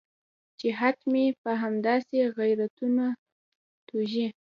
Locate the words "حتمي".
0.79-1.25